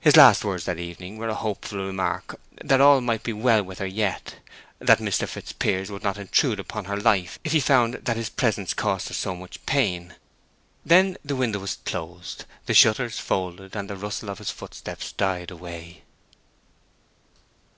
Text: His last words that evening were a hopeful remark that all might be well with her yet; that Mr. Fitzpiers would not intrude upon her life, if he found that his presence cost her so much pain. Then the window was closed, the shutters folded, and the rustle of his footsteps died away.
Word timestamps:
His 0.00 0.16
last 0.16 0.44
words 0.44 0.64
that 0.64 0.80
evening 0.80 1.18
were 1.18 1.28
a 1.28 1.34
hopeful 1.36 1.78
remark 1.78 2.40
that 2.64 2.80
all 2.80 3.00
might 3.00 3.22
be 3.22 3.32
well 3.32 3.62
with 3.62 3.78
her 3.78 3.86
yet; 3.86 4.40
that 4.80 4.98
Mr. 4.98 5.28
Fitzpiers 5.28 5.88
would 5.88 6.02
not 6.02 6.18
intrude 6.18 6.58
upon 6.58 6.86
her 6.86 6.96
life, 6.96 7.38
if 7.44 7.52
he 7.52 7.60
found 7.60 7.94
that 7.94 8.16
his 8.16 8.28
presence 8.28 8.74
cost 8.74 9.06
her 9.06 9.14
so 9.14 9.36
much 9.36 9.64
pain. 9.64 10.16
Then 10.84 11.16
the 11.24 11.36
window 11.36 11.60
was 11.60 11.76
closed, 11.84 12.44
the 12.64 12.74
shutters 12.74 13.20
folded, 13.20 13.76
and 13.76 13.88
the 13.88 13.94
rustle 13.96 14.30
of 14.30 14.38
his 14.38 14.50
footsteps 14.50 15.12
died 15.12 15.52
away. 15.52 16.02